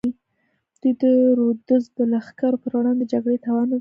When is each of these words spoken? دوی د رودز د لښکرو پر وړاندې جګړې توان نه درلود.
دوی 0.79 0.93
د 1.01 1.03
رودز 1.37 1.83
د 1.97 1.99
لښکرو 2.11 2.61
پر 2.63 2.71
وړاندې 2.77 3.05
جګړې 3.13 3.37
توان 3.45 3.61
نه 3.61 3.61
درلود. 3.61 3.69